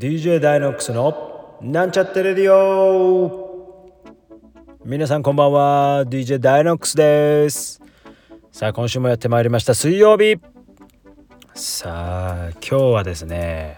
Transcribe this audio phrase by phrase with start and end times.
[0.00, 3.92] DJ ダイノックスのなんちゃってレディオ。
[4.82, 7.82] 皆さんこんばんは DJ ダイノックスです。
[8.50, 10.38] さあ今週もやってまいりました水曜日。
[11.52, 13.76] さあ今日はですね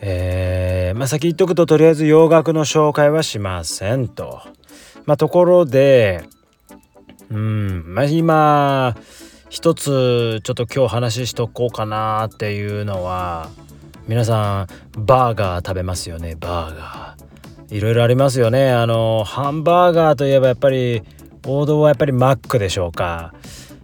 [0.00, 4.40] えー、まあ先言っとくととりあえず洋楽の紹介はしませんと。
[5.06, 6.24] まあところで
[7.30, 8.96] うんまあ今
[9.50, 13.50] 一つちょっと今日話しとこうかなっていうのは
[14.10, 14.66] 皆さ
[14.98, 16.34] んバーガー食べますよね？
[16.34, 17.76] バーガー。
[17.76, 18.72] いろいろありますよね。
[18.72, 21.04] あのハンバーガーといえばやっぱり
[21.46, 23.32] 王道はやっぱりマックでしょうか。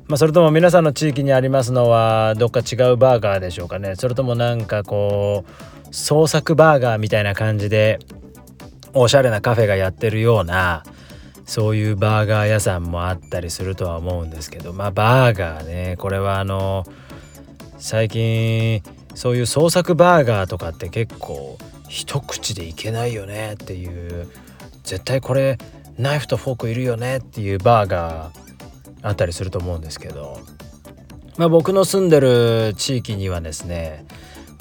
[0.09, 3.95] まあ、それとも皆さんの地域にありますのはどっか違うバーガーでしょうかね。
[3.95, 8.01] それともなんかこう創作バーガーみたいな感じで
[8.95, 10.83] おしゃれなカフェがやってるような
[11.45, 14.73] そういうバーガー屋さんもあったりするとは思うんですけど。
[14.73, 15.95] まあバーガーね。
[16.01, 16.84] これはあの
[17.79, 18.83] 最近
[19.16, 24.28] そういう創作バーガーとかって結構一口でいけないよねっていう。
[24.84, 25.59] 絶対これ
[25.98, 28.41] ナイフとフォークいるよねっていうバーガー
[29.03, 30.39] あったりすると思うんですけど、
[31.39, 34.06] まあ、僕の住んでる地域にはですね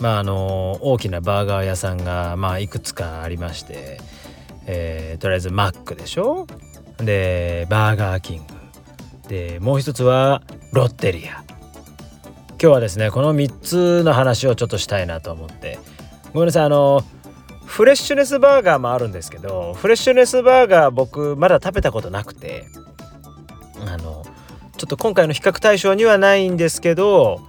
[0.02, 4.00] まああの大きなバーガー屋さんがまあいくつかありまして、
[4.66, 6.48] えー、とりあえずマックでしょ？
[6.98, 8.54] でバーガーキング。
[9.30, 11.44] でもう一つはロッテリア。
[12.62, 15.80] 今日はですねこの3つの話をちょっとしたいなと思って。
[16.34, 17.02] ごめんなさいあの
[17.66, 22.66] フレッシュネスバーガーもあるんですけどフレッシュネスバーガー僕まだ食べたことなくて
[23.88, 24.26] あの
[24.76, 27.40] ちょっと今回の比較対象にはないんですけど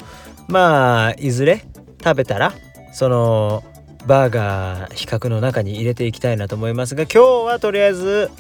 [0.47, 1.65] まあいずれ
[2.03, 2.53] 食べたら
[2.93, 3.65] その
[4.07, 8.31] バーガー比較の中に入れていきたいなと思いますが今日はとりあえず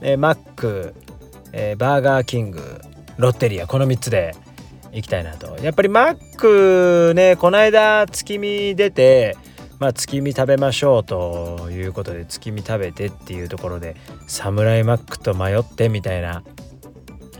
[0.00, 0.92] えー、マック、
[1.52, 2.80] えー、バーガーキング
[3.16, 4.34] ロッテリアこの3つで
[4.94, 5.56] いきたいなと。
[5.62, 9.36] やっぱりマックねこの間月見出て
[9.78, 16.42] まあ月見食べましょうということで月見食べてっていうところでサムライマックと迷ってみたいな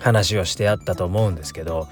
[0.01, 1.89] 話をしてあったと思うんですけど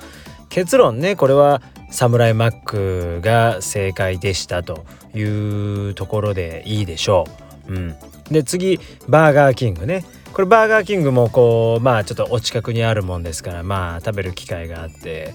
[0.49, 7.27] 結論ねこれはサムライマックが正解でしたというところでいいでしょ
[7.69, 7.75] う。
[7.75, 7.95] うん、
[8.31, 10.05] で次バーガーキングね。
[10.33, 15.35] これバーガーキングもこうまあちょっとお近くにあるもんですからまあ食べる機会があって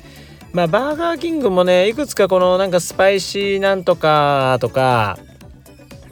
[0.58, 5.20] まあバーガーキングもねいくつかこのなんかスパイシーなんとかとか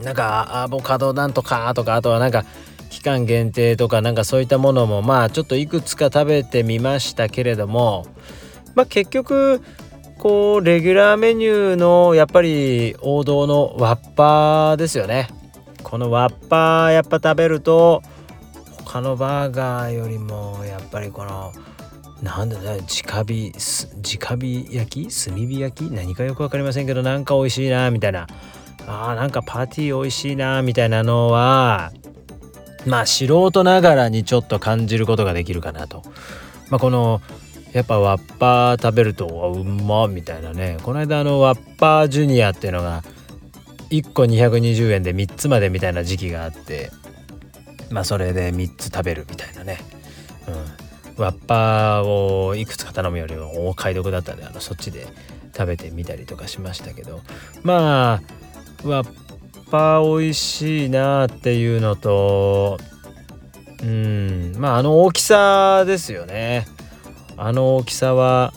[0.03, 2.45] なんかアボカドなんとかとかあとはなんか
[2.91, 8.05] 期間限定とかなんかそういったものもまあちょっといくつか食べてみましたけれども
[8.75, 9.63] まあ結局
[10.19, 15.27] こうレギュラーメニューのやっぱり王道のワッパーですよね。
[15.81, 18.03] このワッパーやっぱ食べると
[18.83, 21.51] 他のバーガーよりもやっぱりこの
[22.25, 25.25] なんだ直火直火焼き？
[25.29, 25.91] 炭火焼き？
[25.91, 28.27] 何かよく分かりませんけどなんか美味しいなみたいな。
[28.87, 31.91] あーなんかパーティー美味しいなみたいなのは
[32.85, 36.03] まあ素人ながらにちょっと感じることができるかなと。
[36.69, 37.21] まあ、この
[37.71, 40.77] やっぱワッパー食べるとうまみたいなね。
[40.83, 43.03] この間あのワッパージュニアっていうのが
[43.91, 46.91] 1個220円で3つまでみたいな時期があって。
[47.91, 49.77] まあそれで3つ食べるみたいなね、
[50.47, 50.84] うん、
[51.17, 55.07] ワッパーをいくつか頼むよりもお買い得だったんであのそっちで
[55.55, 57.21] 食べてみたりとかしましたけど
[57.63, 62.77] まあワッパー美味しいなっていうのと
[63.81, 66.65] うんまああの大きさですよね。
[67.37, 68.53] あの大きさは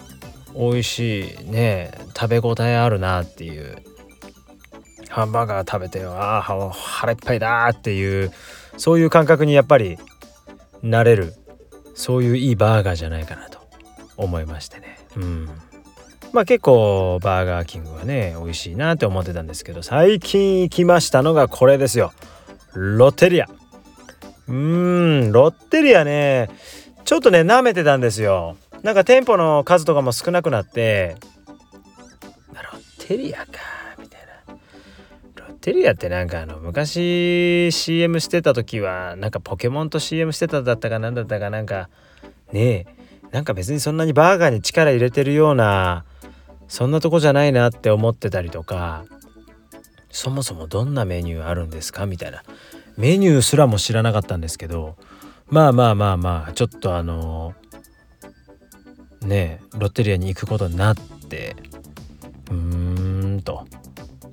[0.55, 3.83] 美味しいね食べ応えあるなっていう。
[5.09, 8.31] ハンバーガー食べてああ腹いっぱいだっていう
[8.77, 9.99] そういう感覚にやっぱり
[10.83, 11.35] なれる。
[11.99, 13.59] そういういいバーガーじゃないかなと
[14.17, 14.99] 思いましてね。
[15.17, 15.49] うん。
[16.33, 22.13] まあ結構バーガーキングはね美味しいなって思ってたんですけど最近行きましたのがこれですよ。
[22.75, 23.47] ロッテリア。
[24.47, 26.51] うーんロッテリアね
[27.05, 28.57] ちょっとね舐めてたんですよ。
[28.85, 31.17] なんか店舗の数とかも少なくなって。
[32.53, 33.53] ロッテリアか。
[35.61, 41.89] テリアってなんかあの昔 CM してた時はなんかポケモンと CM してただったかなんだったかなんか
[42.53, 42.87] ねえ
[43.33, 46.05] なんか別にそんなにバーガーに力入れてるような
[46.69, 49.05] そんなとこじゃないなって思ってたりとか
[50.11, 52.43] そもそもどんなメニューあるんですかみたいな。
[52.97, 54.97] メニューすらも知らなかったんですけど
[55.49, 57.55] まあまあまあまあちょっとあの
[59.23, 61.55] ねえロッテリアに行くことになって
[62.51, 63.65] うーんと。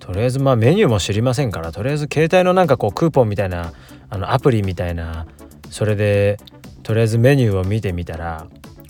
[0.05, 3.73] とりあえずまあメニューも知りませんからとりあえず携帯のなんかこうクーポンみたいな
[4.11, 5.25] あのアプリみたいな
[5.71, 6.37] それで
[6.83, 8.45] とりあえずメニューを見てみたら、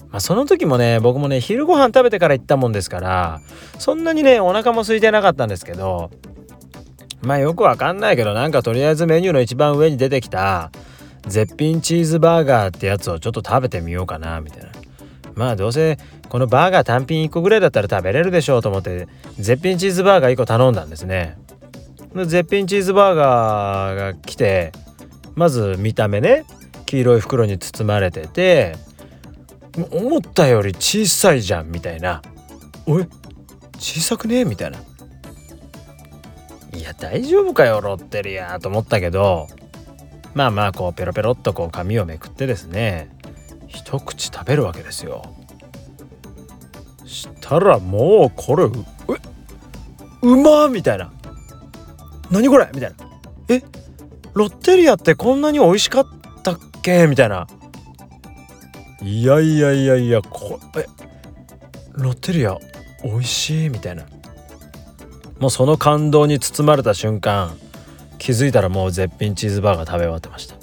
[0.10, 3.40] まあ、その時もね僕もね昼ご飯食べてから行ったもんですから
[3.80, 6.12] そんなにねお腹も空いてなかったんですけど
[7.22, 10.70] まあよくわかんないけどなんかとりあえずメニューの一番上に出てきた
[11.26, 14.85] 絶品チーズバーガーってやつをちょっと食べてみようかなみたいな。
[15.36, 15.98] まあどうせ
[16.30, 21.38] このバーガー単品1個ぐらいだったら食べれるでしょうと思って絶品チーズバーガー1個頼んだんですね。
[22.16, 24.72] 絶品チーズバーガーが来て
[25.36, 26.46] まず見た目ね
[26.86, 28.78] 黄色い袋に包まれてて
[29.92, 32.22] 思ったより小さいじゃんみたいな
[32.88, 33.08] 「おい
[33.78, 34.80] 小さくね?」みたいな。
[36.74, 39.48] いや大丈夫かよロッテリアと思ったけど。
[40.36, 43.15] まあまあこうペロペロっとこう紙をめくってですね。
[43.76, 45.36] 一口食べるわけですよ。
[47.06, 48.72] したらもうこれう
[50.22, 51.14] うまみたいな。
[52.32, 52.68] 何これ？
[52.74, 52.96] みたいな。
[53.50, 53.62] え
[54.34, 56.08] ロッテリアってこんなに美味しかっ
[56.42, 57.06] たっけ？
[57.08, 57.46] みたいな。
[59.02, 60.86] いやいやいやいやこえ
[61.92, 62.58] ロッテリア
[63.04, 63.70] 美味しい？
[63.70, 64.06] みたいな。
[65.40, 67.56] もうその感動に包まれた瞬間
[68.18, 70.56] 気づいたらもう絶品チーズバーガー食べ終わってました。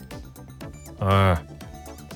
[1.01, 1.05] う
[1.35, 1.52] ん。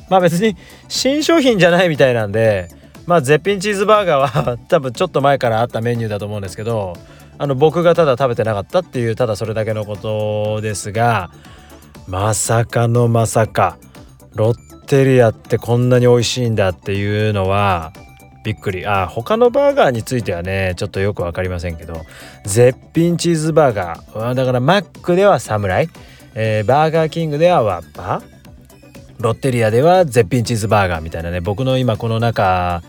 [0.08, 0.56] まあ別に
[0.88, 2.68] 新商品じゃないみたいなんで
[3.06, 6.94] まあ絶品チーズバーガーは 多分ちょっと前からあったメニューだと思うんですけど
[7.38, 11.30] あの僕がただ食べてなかったっていうただそれだけのことですが
[12.06, 13.78] まさかのまさか
[14.34, 17.92] ロッテリアってこんなに美味しいんだっていうのは
[18.44, 18.86] びっくり。
[18.86, 22.02] あ他のバーガーについてはねちょっとよく分かりませんけど
[22.44, 25.88] 絶品チーズバーガーだからマックではサムライ、
[26.34, 28.22] えー、バーガーキングではワッパ
[29.18, 31.40] ロッテリアでは絶品チーズバーガーみたいなね。
[31.40, 32.82] 僕の今この中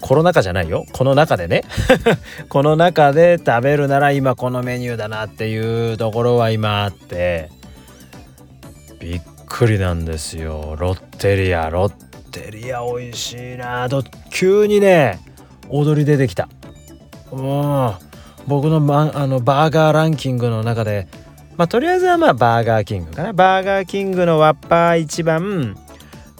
[0.00, 0.86] コロナ禍じゃないよ。
[0.92, 1.62] この中でね。
[2.48, 7.50] この中で食べるなら今このメニューだなっていうところは今あって。
[8.98, 10.76] びっくりなんですよ。
[10.78, 11.92] ロッテリアロッ
[12.30, 13.88] テリア美味しいな。
[13.88, 15.20] と急にね
[15.68, 16.48] 踊り出てきた。
[17.30, 17.92] うん
[18.46, 21.08] 僕の,、ま、あのバーガーランキングの中で
[21.56, 23.32] まあとりあえずはまあバーガーキングかな。
[23.32, 25.76] バーガーキングのワッパー1番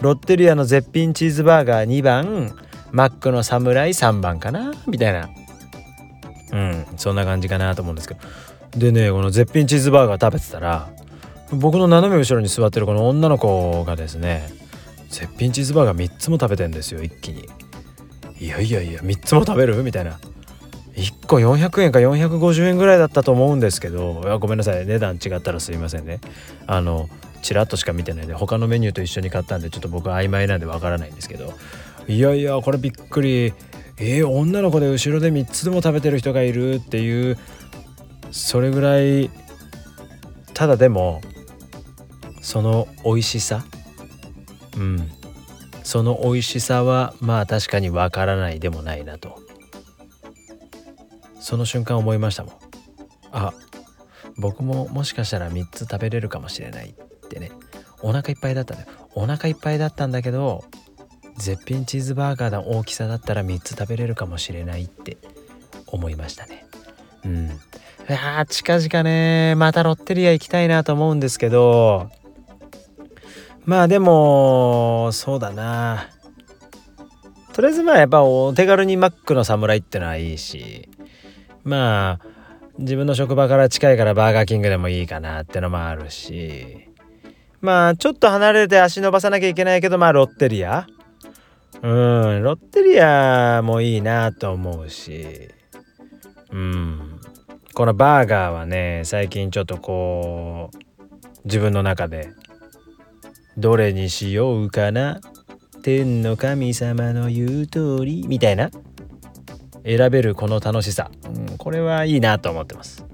[0.01, 2.57] ロッテリアの絶品チーズバーガー2番
[2.91, 5.29] マックの侍3番かなみたいな。
[6.53, 8.21] うんそんな感じかなと思うんですけど。
[8.77, 10.89] でねこの絶品チーズバーガー食べてたら
[11.53, 14.49] 僕の斜め後ろに座ってるこの女の子がですね
[15.11, 17.49] 絶品チーズバーガー3つも食べてんですよ一気に。
[18.41, 19.83] いやいやいや3つも食べる？
[19.85, 20.19] みたいな。
[20.97, 24.87] 1個400円か450円ぐらいだったと思うんですけどいやごめんなさい。
[24.87, 26.21] 値段違ったらすいませんね。
[26.67, 27.09] あの
[27.43, 31.53] ちらっとしか見てないで他のメニューと一緒に買ったんでちょっと僕曖昧なんでわからないんですけど。
[32.07, 33.53] いやいやこれびっくり。
[33.97, 37.39] えー、女の子で後ろで3つでも食べてる人がいるっていう
[38.33, 39.31] それぐらい
[40.53, 41.21] ただでも
[42.43, 43.65] その美味しさ？
[44.77, 45.09] うん。
[45.85, 49.44] その美味しさはまあ確かにわからないでもないなと。
[51.45, 52.55] その瞬間思いましたもん。
[53.31, 53.53] あ
[54.39, 57.53] 僕ももしかしたら3つ食べれるかもしれないってね。
[58.01, 58.87] お腹いっぱいだったね。
[59.15, 60.65] お腹いっぱいだったんだけど
[61.37, 65.19] 絶品チーズバーガーの大きさだったら3つ食べれるかもしれないって
[65.87, 66.65] 思いましたね。
[67.27, 67.49] うん。
[67.49, 67.51] い
[68.09, 72.11] や近々ねまたロッテリア行きたいなと思うんですけど
[73.67, 76.09] まあでもそうだな。
[77.53, 80.89] とりあえずまあやっぱお手軽にマックの侍ってのはいいし
[81.65, 82.35] まあ
[82.79, 86.89] 自分の職場から近いからバーガーキングでもいいかなってのもあるし。
[87.61, 90.87] まあちょっと離れて足伸ばさなきゃいけないけどまあロッテリア。
[91.83, 91.89] う
[92.39, 95.49] んロッテリアもいいなと思うし。
[96.51, 97.21] うん。
[97.73, 100.77] このバーガーはね最近ちょっとこう
[101.45, 102.29] 自分の中で
[103.57, 105.21] どれにしようかな。
[105.83, 108.71] 天の神様の言う通りみたいな。
[109.85, 113.05] 選べるこの楽しさ、うん、これはいいなと思ってます。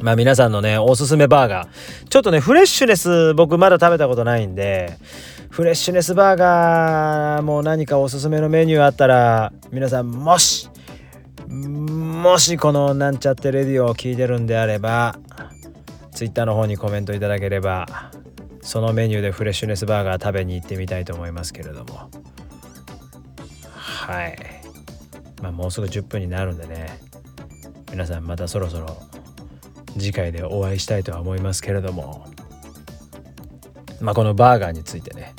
[0.00, 2.08] まあ皆さんのねおすすめバーガー。
[2.08, 4.98] ちょっとねフレッシュネス僕まだ食べたことないんで
[5.48, 10.68] フレッシュネスバーガーも何かおすすめのメニューあったら皆さんもし
[11.48, 15.18] もしこのなんちゃってレディオを聞いてるんであれば
[16.12, 17.86] Twitter の方にコメントいただければ
[18.62, 22.10] そのメニューでフレッシュネスバーガー食べに行ってみたいと思いますけれども。
[23.76, 24.53] はい。
[25.44, 26.98] まあもうすぐ10分になるんでね。
[27.90, 28.96] 皆さんまたそろそろ
[29.92, 32.26] 次回でお会いしたいとは思いますけれども。
[34.00, 35.34] まあこのバーガーについてね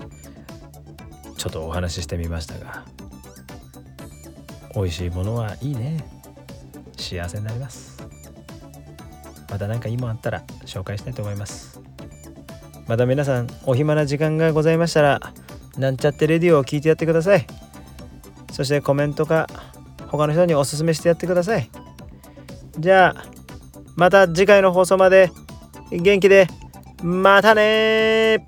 [1.37, 2.85] ちょっとお話ししてみましたが。
[4.75, 6.05] 美味しいものはいいね。
[6.97, 7.97] 幸せになります。
[9.49, 11.81] また何かいいもんあったら紹介したいと思います。
[12.87, 15.33] また皆さんお暇な時間がございましたら
[15.79, 17.47] なんちゃってレディオを聞いてやってください。
[18.51, 19.49] そしてコメントか
[20.07, 21.69] 他の人におすすめしてやってください。
[22.77, 23.25] じゃあ
[23.95, 25.31] また次回の放送まで
[25.91, 26.47] 元気で
[27.01, 28.45] またね